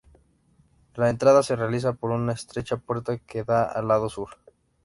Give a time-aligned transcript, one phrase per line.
[0.95, 4.29] La entrada se realiza por una estrecha puerta que da al lado sur.